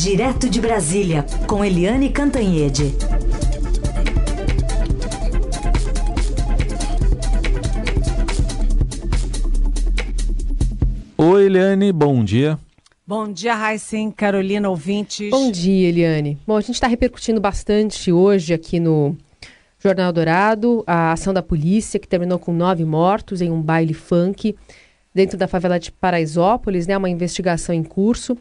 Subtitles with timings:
[0.00, 2.94] Direto de Brasília, com Eliane Cantanhede.
[11.16, 12.56] Oi, Eliane, bom dia.
[13.04, 15.30] Bom dia, Raíssen, Carolina, ouvintes.
[15.30, 16.38] Bom dia, Eliane.
[16.46, 19.16] Bom, a gente está repercutindo bastante hoje aqui no
[19.80, 24.54] Jornal Dourado a ação da polícia, que terminou com nove mortos em um baile funk
[25.12, 26.96] dentro da favela de Paraisópolis, né?
[26.96, 28.38] Uma investigação em curso.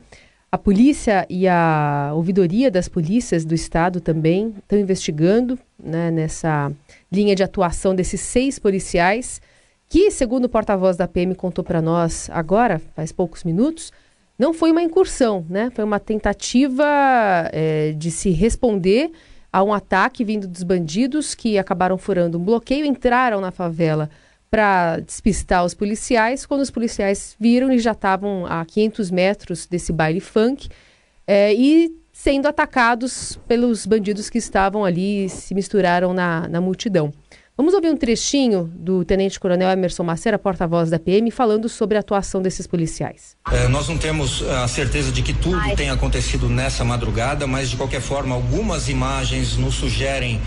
[0.57, 6.71] A polícia e a ouvidoria das polícias do estado também estão investigando né, nessa
[7.11, 9.39] linha de atuação desses seis policiais,
[9.87, 13.93] que, segundo o porta-voz da PM contou para nós agora, faz poucos minutos,
[14.37, 15.69] não foi uma incursão, né?
[15.75, 16.83] Foi uma tentativa
[17.53, 19.11] é, de se responder
[19.53, 24.09] a um ataque vindo dos bandidos que acabaram furando um bloqueio, entraram na favela
[24.57, 26.43] para despistar os policiais.
[26.43, 30.67] Quando os policiais viram, eles já estavam a 500 metros desse baile funk
[31.27, 37.13] é, e sendo atacados pelos bandidos que estavam ali se misturaram na, na multidão.
[37.55, 41.99] Vamos ouvir um trechinho do Tenente Coronel Emerson Macera, porta-voz da PM, falando sobre a
[41.99, 43.35] atuação desses policiais.
[43.51, 47.77] É, nós não temos a certeza de que tudo tenha acontecido nessa madrugada, mas de
[47.77, 50.41] qualquer forma, algumas imagens nos sugerem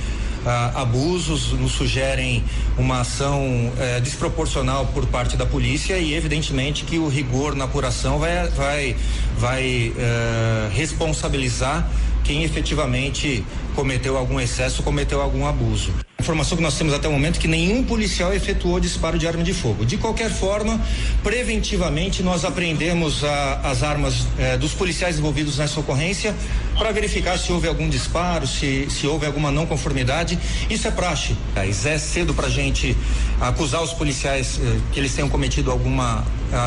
[0.44, 2.42] ah, abusos, nos sugerem
[2.78, 8.18] uma ação eh, desproporcional por parte da polícia e evidentemente que o rigor na apuração
[8.18, 8.96] vai, vai,
[9.36, 11.86] vai eh, responsabilizar
[12.24, 15.92] quem efetivamente cometeu algum excesso, cometeu algum abuso.
[16.18, 19.26] A informação que nós temos até o momento é que nenhum policial efetuou disparo de
[19.26, 19.86] arma de fogo.
[19.86, 20.78] De qualquer forma,
[21.22, 26.34] preventivamente nós apreendemos a, as armas eh, dos policiais envolvidos nessa ocorrência
[26.76, 30.38] para verificar se houve algum disparo, se, se houve alguma não conformidade.
[30.68, 31.34] Isso é praxe.
[31.54, 32.94] Mas é cedo para a gente
[33.40, 36.22] acusar os policiais eh, que eles tenham cometido alguma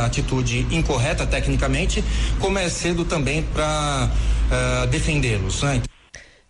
[0.06, 2.04] atitude incorreta tecnicamente,
[2.40, 4.10] como é cedo também para
[4.50, 5.62] uh, defendê-los.
[5.62, 5.82] Né?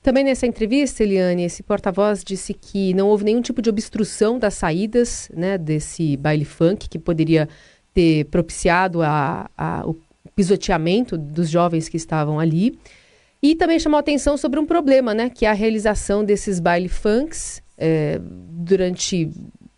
[0.04, 4.54] Também nessa entrevista, Eliane, esse porta-voz disse que não houve nenhum tipo de obstrução das
[4.56, 7.48] saídas né, desse baile funk que poderia
[7.94, 9.96] ter propiciado a, a, o
[10.36, 12.78] pisoteamento dos jovens que estavam ali.
[13.42, 17.64] E também chamou atenção sobre um problema, né, que é a realização desses baile funks
[17.78, 19.32] é, durante,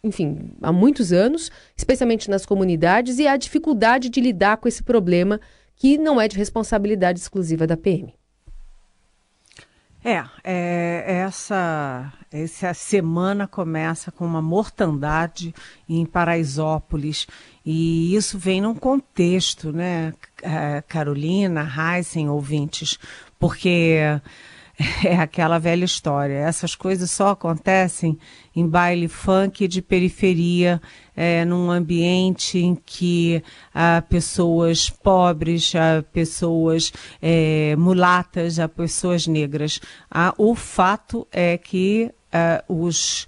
[0.04, 5.40] enfim, há muitos anos, especialmente nas comunidades, e a dificuldade de lidar com esse problema
[5.76, 8.12] que não é de responsabilidade exclusiva da PM.
[10.08, 15.52] É, é, essa, essa semana começa com uma mortandade
[15.90, 17.26] em Paraisópolis.
[17.66, 20.14] E isso vem num contexto, né,
[20.88, 23.00] Carolina, Heisen, ouvintes,
[23.40, 23.98] porque
[25.06, 26.36] é aquela velha história.
[26.36, 28.18] Essas coisas só acontecem
[28.56, 30.82] em baile funk de periferia,
[31.16, 33.42] é, num ambiente em que
[33.74, 36.92] há pessoas pobres, há pessoas
[37.22, 39.80] é, mulatas, há pessoas negras.
[40.12, 43.28] Ah, o fato é que ah, os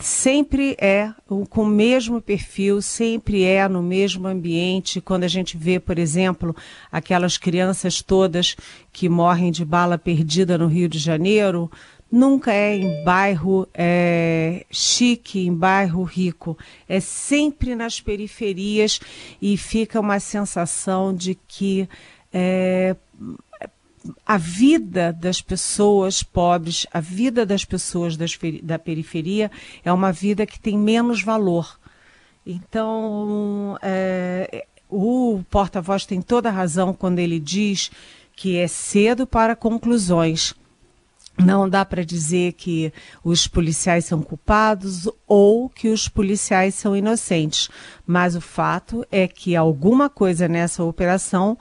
[0.00, 1.12] sempre é
[1.48, 5.00] com o mesmo perfil, sempre é no mesmo ambiente.
[5.00, 6.54] Quando a gente vê, por exemplo,
[6.92, 8.56] aquelas crianças todas
[8.92, 11.70] que morrem de bala perdida no Rio de Janeiro,
[12.10, 16.58] nunca é em bairro é, chique, em bairro rico.
[16.88, 19.00] É sempre nas periferias
[19.40, 21.88] e fica uma sensação de que
[22.32, 22.94] é,
[24.24, 29.50] a vida das pessoas pobres, a vida das pessoas das, da periferia
[29.84, 31.78] é uma vida que tem menos valor.
[32.46, 37.90] Então, é, o porta-voz tem toda a razão quando ele diz
[38.34, 40.54] que é cedo para conclusões.
[41.36, 42.92] Não dá para dizer que
[43.22, 47.68] os policiais são culpados ou que os policiais são inocentes,
[48.04, 51.56] mas o fato é que alguma coisa nessa operação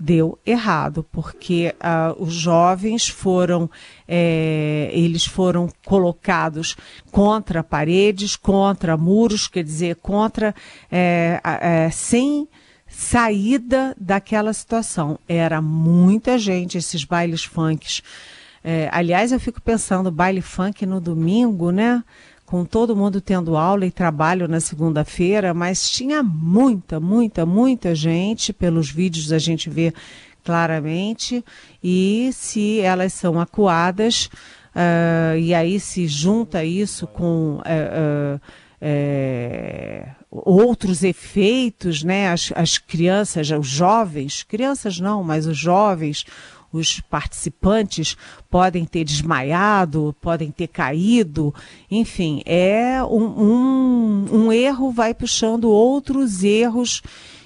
[0.00, 3.70] deu errado, porque uh, os jovens foram,
[4.08, 6.74] é, eles foram colocados
[7.12, 10.54] contra paredes, contra muros, quer dizer, contra,
[10.90, 12.48] é, é, sem
[12.88, 15.18] saída daquela situação.
[15.28, 18.02] Era muita gente, esses bailes funks.
[18.92, 22.04] Aliás, eu fico pensando, baile funk no domingo, né?
[22.50, 28.52] Com todo mundo tendo aula e trabalho na segunda-feira, mas tinha muita, muita, muita gente,
[28.52, 29.94] pelos vídeos a gente vê
[30.42, 31.44] claramente,
[31.80, 34.28] e se elas são acuadas,
[34.74, 37.58] uh, e aí se junta isso com.
[37.58, 38.40] Uh,
[38.82, 42.30] uh, outros efeitos, né?
[42.30, 46.24] As, as crianças, os jovens, crianças não, mas os jovens,
[46.72, 48.16] os participantes
[48.48, 51.54] podem ter desmaiado, podem ter caído,
[51.90, 57.02] enfim, é um, um, um erro vai puxando outros erros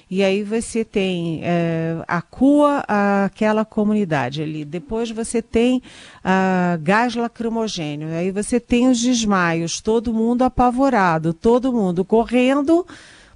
[0.09, 2.83] e aí você tem é, acua
[3.25, 4.63] aquela comunidade ali.
[4.63, 5.81] Depois você tem
[6.23, 12.85] uh, gás lacrimogênio, aí você tem os desmaios, todo mundo apavorado, todo mundo correndo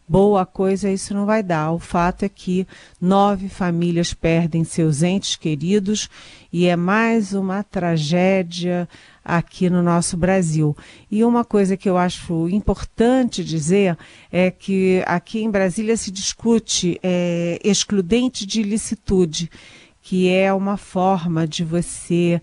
[0.09, 1.71] boa coisa isso não vai dar.
[1.71, 2.65] O fato é que
[2.99, 6.09] nove famílias perdem seus entes queridos
[6.51, 8.89] e é mais uma tragédia
[9.23, 10.75] aqui no nosso Brasil.
[11.11, 13.95] E uma coisa que eu acho importante dizer
[14.31, 19.51] é que aqui em Brasília se discute é, excludente de ilicitude,
[20.01, 22.41] que é uma forma de você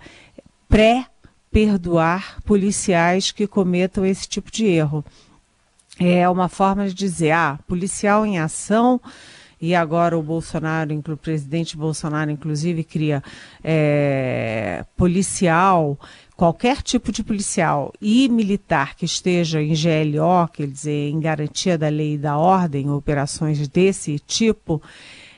[0.68, 5.04] pré-perdoar policiais que cometam esse tipo de erro
[5.98, 9.00] é uma forma de dizer, ah, policial em ação,
[9.60, 13.22] e agora o Bolsonaro, o presidente Bolsonaro, inclusive, cria
[13.64, 15.98] é, policial,
[16.36, 21.88] qualquer tipo de policial e militar que esteja em GLO, quer dizer, em garantia da
[21.88, 24.82] lei e da ordem, operações desse tipo,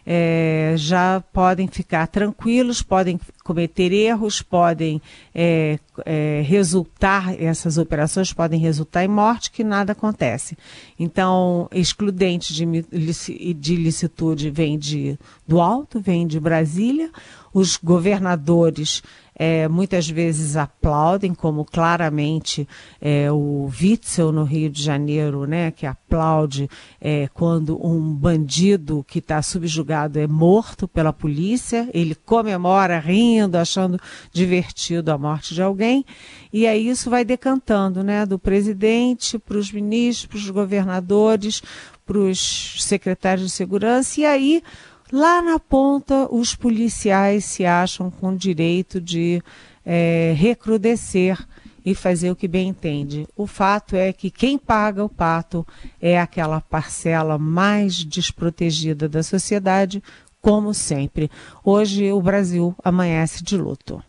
[0.05, 5.01] é, já podem ficar tranquilos, podem cometer erros, podem
[5.35, 10.55] é, é, resultar, essas operações podem resultar em morte, que nada acontece.
[11.01, 17.11] Então, excludente de, de licitude vem de, do alto, vem de Brasília,
[17.55, 19.03] os governadores
[19.39, 22.69] é, muitas vezes aplaudem, como claramente
[23.01, 26.69] é, o Witzel no Rio de Janeiro, né, que aplaude
[27.01, 32.99] é, quando um bandido que está subjugado é morto pela polícia, ele comemora
[33.39, 33.99] rindo, achando
[34.33, 36.05] divertido a morte de alguém,
[36.53, 41.63] e aí isso vai decantando, né, do presidente para os ministros, para os governadores,
[42.05, 44.63] para os secretários de segurança, e aí
[45.11, 49.43] Lá na ponta, os policiais se acham com direito de
[49.85, 51.39] é, recrudescer
[51.83, 53.27] e fazer o que bem entende.
[53.35, 55.67] O fato é que quem paga o pato
[55.99, 60.03] é aquela parcela mais desprotegida da sociedade,
[60.41, 61.31] como sempre.
[61.65, 64.03] Hoje o Brasil amanhece de luto.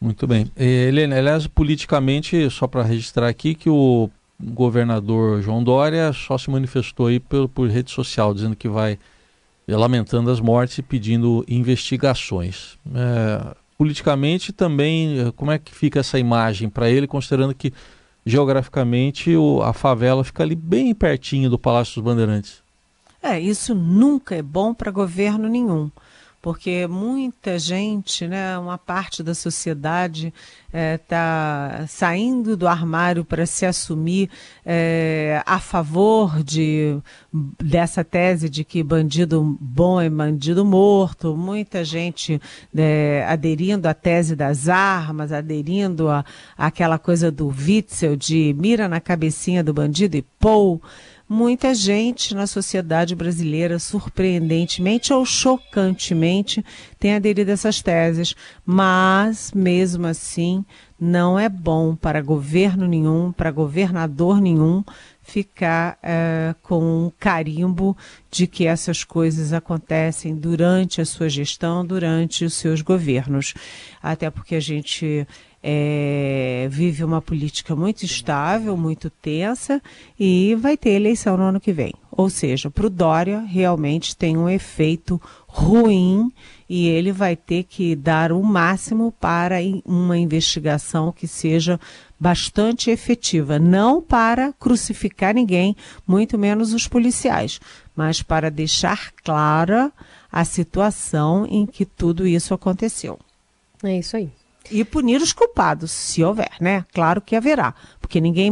[0.00, 0.50] Muito bem.
[0.56, 7.06] Helena, aliás, politicamente, só para registrar aqui que o governador João Dória só se manifestou
[7.06, 8.98] aí por, por rede social, dizendo que vai
[9.66, 12.78] lamentando as mortes e pedindo investigações.
[12.94, 17.72] É, politicamente também, como é que fica essa imagem para ele, considerando que
[18.24, 22.65] geograficamente o, a favela fica ali bem pertinho do Palácio dos Bandeirantes?
[23.28, 25.90] É, isso nunca é bom para governo nenhum
[26.46, 30.32] porque muita gente, né, uma parte da sociedade
[30.72, 34.30] está é, saindo do armário para se assumir
[34.64, 36.98] é, a favor de,
[37.60, 42.40] dessa tese de que bandido bom é bandido morto, muita gente
[42.76, 46.24] é, aderindo à tese das armas, aderindo à,
[46.56, 50.80] àquela coisa do Witzel de mira na cabecinha do bandido e pou
[51.28, 56.64] muita gente na sociedade brasileira, surpreendentemente ou chocantemente,
[56.98, 58.34] tem aderido a essas teses,
[58.64, 60.64] mas, mesmo assim,
[60.98, 64.82] não é bom para governo nenhum, para governador nenhum,
[65.20, 67.96] ficar é, com um carimbo
[68.30, 73.52] de que essas coisas acontecem durante a sua gestão, durante os seus governos.
[74.00, 75.26] Até porque a gente
[75.62, 79.82] é, vive uma política muito estável, muito tensa
[80.18, 81.92] e vai ter eleição no ano que vem.
[82.10, 86.32] Ou seja, para o Dória realmente tem um efeito ruim
[86.68, 91.80] e ele vai ter que dar o máximo para uma investigação que seja
[92.18, 97.60] bastante efetiva, não para crucificar ninguém, muito menos os policiais,
[97.94, 99.92] mas para deixar clara
[100.30, 103.18] a situação em que tudo isso aconteceu.
[103.82, 104.30] É isso aí
[104.70, 106.84] e punir os culpados, se houver, né?
[106.92, 108.50] Claro que haverá, porque ninguém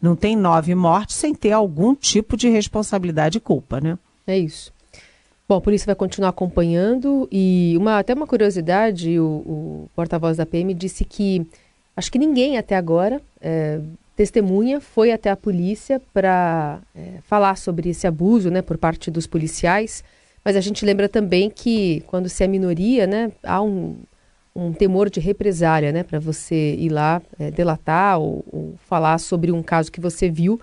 [0.00, 3.98] não tem nove mortes sem ter algum tipo de responsabilidade e culpa, né?
[4.26, 4.72] É isso.
[5.48, 10.44] Bom, a polícia vai continuar acompanhando e uma, até uma curiosidade, o, o porta-voz da
[10.44, 11.46] PM disse que
[11.96, 13.80] acho que ninguém até agora é,
[14.14, 19.26] testemunha foi até a polícia para é, falar sobre esse abuso, né, por parte dos
[19.26, 20.04] policiais.
[20.44, 23.96] Mas a gente lembra também que quando se é minoria, né, há um,
[24.58, 29.52] um temor de represália, né, para você ir lá é, delatar ou, ou, falar sobre
[29.52, 30.60] um caso que você viu,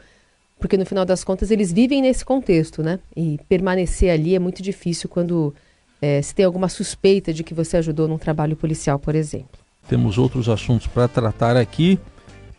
[0.60, 4.62] porque no final das contas eles vivem nesse contexto, né, e permanecer ali é muito
[4.62, 5.56] difícil quando
[6.02, 9.60] é, se tem alguma suspeita de que você ajudou num trabalho policial, por exemplo.
[9.88, 11.98] Temos outros assuntos para tratar aqui.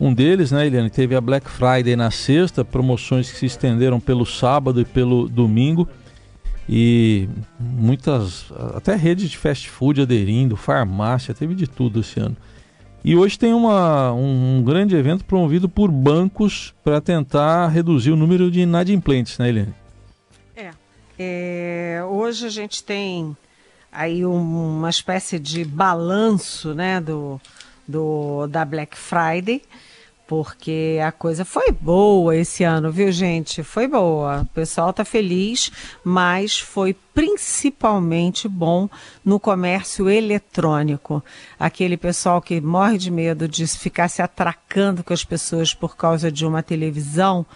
[0.00, 4.25] Um deles, né, Eliane, teve a Black Friday na sexta, promoções que se estenderam pelo
[4.25, 5.88] sábado e pelo domingo
[6.68, 12.37] e muitas, até redes de fast food aderindo, farmácia, teve de tudo esse ano.
[13.04, 18.16] E hoje tem uma, um, um grande evento promovido por bancos para tentar reduzir o
[18.16, 19.75] número de inadimplentes, né, Eliane?
[20.56, 20.70] É.
[21.16, 23.37] É, hoje a gente tem
[23.92, 27.40] aí um, uma espécie de balanço né, do,
[27.87, 29.62] do, da Black Friday
[30.26, 33.62] porque a coisa foi boa esse ano, viu, gente?
[33.62, 34.42] Foi boa.
[34.42, 35.71] O pessoal tá feliz,
[36.02, 38.88] mas foi principalmente bom
[39.25, 41.23] no comércio eletrônico.
[41.59, 46.30] Aquele pessoal que morre de medo de ficar se atracando com as pessoas por causa
[46.30, 47.47] de uma televisão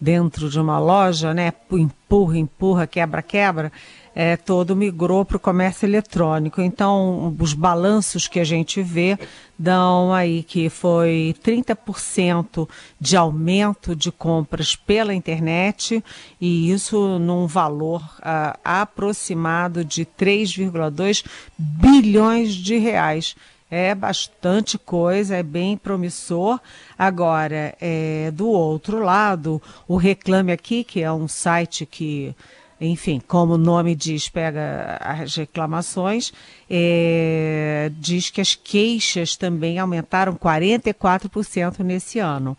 [0.00, 1.52] dentro de uma loja, né?
[1.72, 3.72] Empurra, empurra, quebra, quebra
[4.18, 6.60] é, todo migrou para o comércio eletrônico.
[6.60, 9.16] Então, os balanços que a gente vê
[9.56, 12.68] dão aí que foi 30%
[13.00, 16.02] de aumento de compras pela internet
[16.40, 21.24] e isso num valor uh, aproximado de 3,2
[21.56, 23.36] bilhões de reais.
[23.70, 26.58] É bastante coisa, é bem promissor.
[26.98, 32.34] Agora, é, do outro lado, o Reclame Aqui, que é um site que
[32.80, 36.32] enfim, como o nome diz, pega as reclamações,
[36.70, 42.56] é, diz que as queixas também aumentaram 44% nesse ano.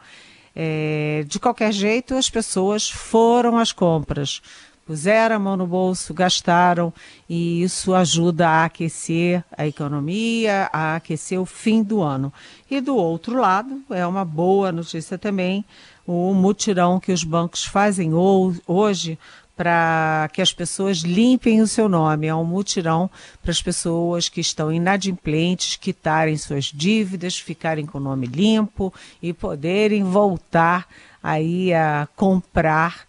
[0.55, 4.41] É, de qualquer jeito, as pessoas foram às compras,
[4.85, 6.91] puseram a mão no bolso, gastaram,
[7.29, 12.33] e isso ajuda a aquecer a economia, a aquecer o fim do ano.
[12.69, 15.63] E do outro lado, é uma boa notícia também,
[16.05, 19.17] o mutirão que os bancos fazem hoje
[19.59, 22.27] para que as pessoas limpem o seu nome.
[22.27, 23.11] É um mutirão
[23.41, 29.33] para as pessoas que estão inadimplentes quitarem suas dívidas, ficarem com o nome limpo e
[29.33, 30.87] poderem voltar
[31.21, 33.05] aí a comprar.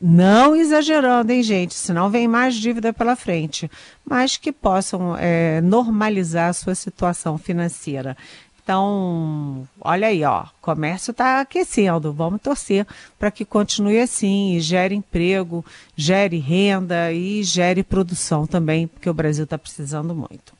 [0.00, 1.74] Não exagerando, hein, gente?
[1.74, 3.68] Senão vem mais dívida pela frente,
[4.04, 8.16] mas que possam é, normalizar a sua situação financeira.
[8.62, 12.12] Então, olha aí, ó, comércio está aquecendo.
[12.12, 12.86] Vamos torcer
[13.18, 15.64] para que continue assim e gere emprego,
[15.96, 20.52] gere renda e gere produção também, porque o Brasil está precisando muito.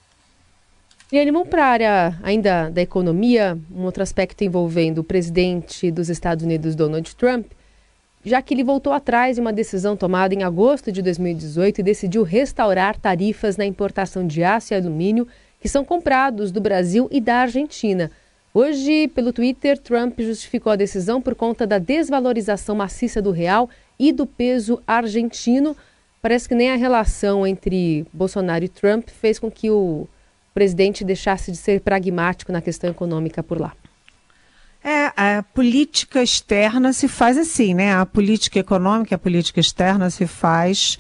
[1.12, 6.08] E vamos para a área ainda da economia, um outro aspecto envolvendo o presidente dos
[6.08, 7.46] Estados Unidos, Donald Trump,
[8.24, 12.22] já que ele voltou atrás em uma decisão tomada em agosto de 2018 e decidiu
[12.22, 15.26] restaurar tarifas na importação de aço e alumínio
[15.60, 18.10] que são comprados do Brasil e da Argentina.
[18.52, 24.10] Hoje, pelo Twitter, Trump justificou a decisão por conta da desvalorização maciça do real e
[24.12, 25.76] do peso argentino.
[26.20, 30.08] Parece que nem a relação entre Bolsonaro e Trump fez com que o
[30.52, 33.72] presidente deixasse de ser pragmático na questão econômica por lá.
[34.82, 37.94] É, a política externa se faz assim, né?
[37.94, 40.98] A política econômica, a política externa se faz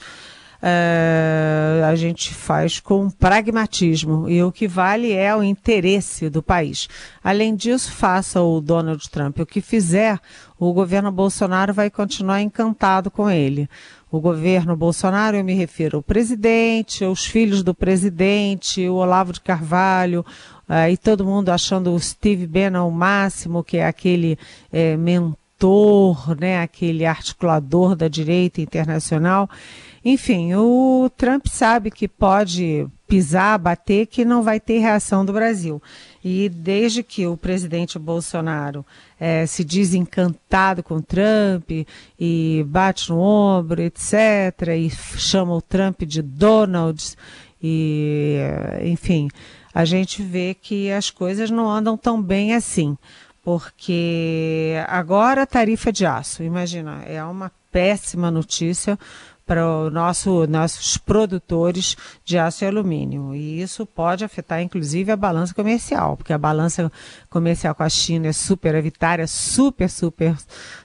[0.62, 6.88] uh, a gente faz com pragmatismo e o que vale é o interesse do país.
[7.22, 10.18] Além disso, faça o Donald Trump o que fizer,
[10.58, 13.68] o governo Bolsonaro vai continuar encantado com ele.
[14.12, 19.40] O governo Bolsonaro, eu me refiro ao presidente, os filhos do presidente, o Olavo de
[19.40, 20.26] Carvalho,
[20.68, 24.36] uh, e todo mundo achando o Steve Bannon o máximo, que é aquele
[24.72, 25.39] é, mentor,
[26.38, 29.48] né, aquele articulador da direita internacional.
[30.04, 35.82] Enfim, o Trump sabe que pode pisar, bater, que não vai ter reação do Brasil.
[36.24, 38.86] E desde que o presidente Bolsonaro
[39.18, 41.70] é, se diz encantado com Trump
[42.18, 44.14] e bate no ombro, etc.,
[44.78, 47.16] e chama o Trump de Donald,
[47.62, 48.38] e
[48.84, 49.28] enfim,
[49.74, 52.96] a gente vê que as coisas não andam tão bem assim.
[53.42, 58.98] Porque agora tarifa de aço, imagina, é uma péssima notícia
[59.50, 63.34] para o nosso, nossos produtores de aço e alumínio.
[63.34, 66.92] E isso pode afetar, inclusive, a balança comercial, porque a balança
[67.28, 70.36] comercial com a China é superavitária, super, super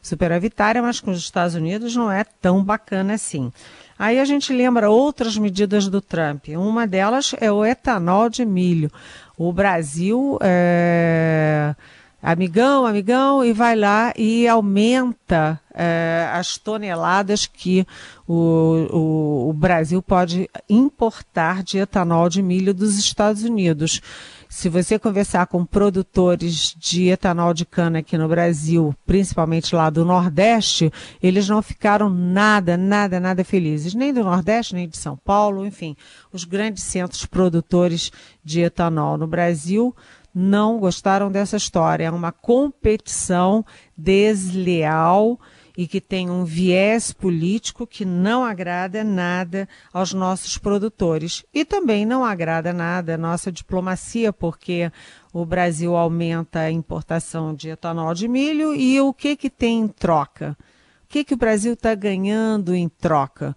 [0.01, 3.53] superavitária, mas com os Estados Unidos não é tão bacana assim.
[3.99, 6.47] Aí a gente lembra outras medidas do Trump.
[6.57, 8.91] Uma delas é o etanol de milho.
[9.37, 11.75] O Brasil é
[12.21, 17.85] amigão, amigão, e vai lá e aumenta é, as toneladas que
[18.27, 24.01] o, o, o, Brasil pode importar de etanol de milho dos Estados Unidos.
[24.47, 30.05] Se você conversar com produtores de etanol de cana aqui no Brasil, principalmente lá do
[30.05, 30.91] Nordeste,
[31.21, 35.95] eles não ficaram nada, nada, nada felizes, nem do Nordeste, nem de São Paulo, enfim,
[36.31, 38.11] os grandes centros produtores
[38.43, 39.93] de etanol no Brasil
[40.35, 42.05] não gostaram dessa história.
[42.05, 43.65] É uma competição
[43.97, 45.39] desleal
[45.77, 51.45] e que tem um viés político que não agrada nada aos nossos produtores.
[51.53, 54.91] E também não agrada nada a nossa diplomacia, porque
[55.33, 59.87] o Brasil aumenta a importação de etanol de milho e o que, que tem em
[59.87, 60.57] troca?
[61.03, 63.55] O que, que o Brasil está ganhando em troca?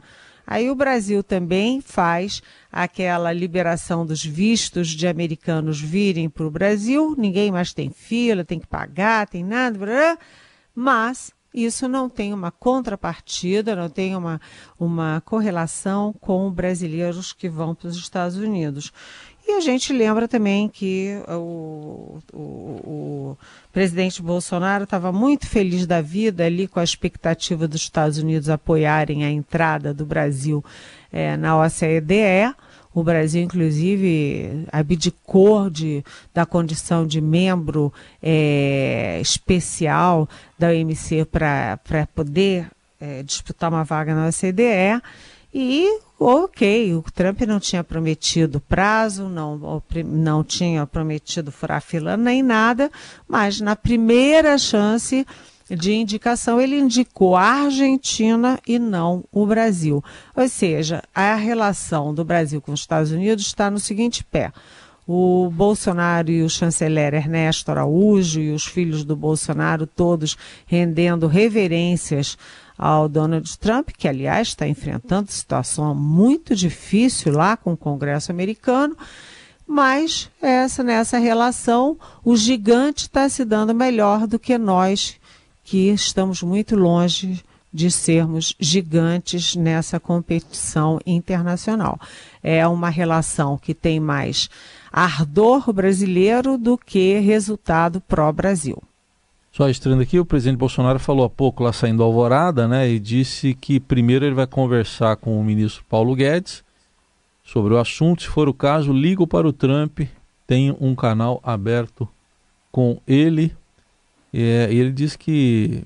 [0.50, 7.14] Aí o Brasil também faz aquela liberação dos vistos de americanos virem para o Brasil,
[7.19, 10.19] ninguém mais tem fila, tem que pagar, tem nada,
[10.75, 14.40] mas isso não tem uma contrapartida, não tem uma,
[14.81, 18.90] uma correlação com brasileiros que vão para os Estados Unidos.
[19.49, 23.38] E a gente lembra também que o, o, o
[23.73, 29.25] presidente Bolsonaro estava muito feliz da vida ali com a expectativa dos Estados Unidos apoiarem
[29.25, 30.62] a entrada do Brasil
[31.11, 32.55] é, na OCDE.
[32.95, 37.90] O Brasil, inclusive, abdicou de, da condição de membro
[38.23, 40.28] é, especial
[40.59, 45.00] da OMC para poder é, disputar uma vaga na OCDE.
[45.55, 52.42] E, ok, o Trump não tinha prometido prazo, não, não tinha prometido furar fila nem
[52.42, 52.90] nada,
[53.28, 55.25] mas na primeira chance
[55.70, 60.02] de indicação, ele indicou a Argentina e não o Brasil.
[60.34, 64.52] Ou seja, a relação do Brasil com os Estados Unidos está no seguinte pé.
[65.06, 72.37] O Bolsonaro e o chanceler Ernesto Araújo e os filhos do Bolsonaro todos rendendo reverências
[72.78, 78.97] ao Donald Trump, que aliás está enfrentando situação muito difícil lá com o Congresso americano,
[79.66, 85.16] mas essa nessa relação o gigante está se dando melhor do que nós
[85.64, 92.00] que estamos muito longe de sermos gigantes nessa competição internacional.
[92.42, 94.49] É uma relação que tem mais
[94.90, 98.82] ardor brasileiro do que resultado pró-Brasil.
[99.59, 103.55] Só estreando aqui, o presidente Bolsonaro falou há pouco lá saindo Alvorada, né, e disse
[103.55, 106.62] que primeiro ele vai conversar com o ministro Paulo Guedes
[107.43, 108.23] sobre o assunto.
[108.23, 110.03] Se for o caso, ligo para o Trump,
[110.47, 112.09] tenho um canal aberto
[112.71, 113.53] com ele,
[114.33, 115.83] e ele diz que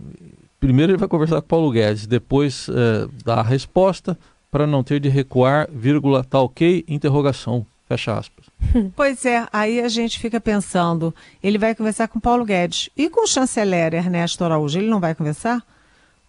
[0.61, 4.19] primeiro ele vai conversar com Paulo Guedes, depois é, dá a resposta
[4.51, 8.42] para não ter de recuar, vírgula, tá ok, interrogação, fecha aspas.
[8.97, 13.25] Pois é, aí a gente fica pensando, ele vai conversar com Paulo Guedes e com
[13.25, 15.63] o chanceler Ernesto Araújo, ele não vai conversar?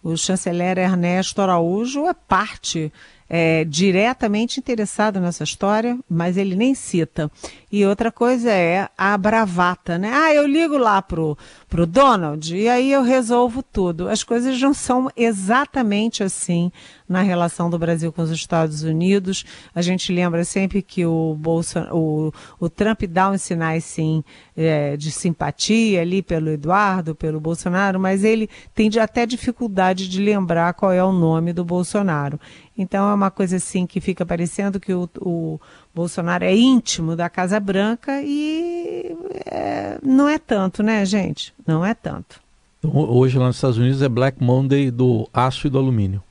[0.02, 2.92] O chanceler Ernesto Araújo é parte
[3.28, 7.30] é, diretamente interessado nessa história, mas ele nem cita.
[7.70, 10.10] E outra coisa é a bravata, né?
[10.14, 11.36] Ah, eu ligo lá pro,
[11.68, 14.08] pro Donald e aí eu resolvo tudo.
[14.08, 16.70] As coisas não são exatamente assim
[17.08, 19.44] na relação do Brasil com os Estados Unidos.
[19.74, 24.22] A gente lembra sempre que o, Bolson, o, o Trump dá uns sinais, sim,
[24.56, 30.74] é, de simpatia ali pelo Eduardo, pelo Bolsonaro, mas ele tem até dificuldade de lembrar
[30.74, 32.38] qual é o nome do Bolsonaro.
[32.76, 35.60] Então é uma coisa assim que fica parecendo que o, o
[35.94, 41.54] Bolsonaro é íntimo da Casa Branca e é, não é tanto, né, gente?
[41.66, 42.40] Não é tanto.
[42.78, 46.22] Então, hoje lá nos Estados Unidos é Black Monday do aço e do alumínio.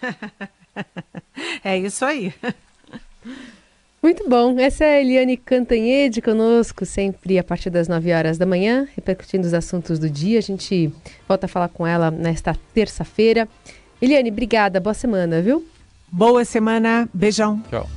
[1.62, 2.32] é isso aí.
[4.02, 4.58] Muito bom.
[4.58, 9.46] Essa é a Eliane Cantanhede conosco, sempre a partir das 9 horas da manhã, repercutindo
[9.46, 10.38] os assuntos do dia.
[10.38, 10.92] A gente
[11.28, 13.48] volta a falar com ela nesta terça-feira.
[14.00, 14.80] Eliane, obrigada.
[14.80, 15.64] Boa semana, viu?
[16.12, 17.08] Boa semana.
[17.14, 17.62] Beijão.
[17.70, 17.88] Tchau.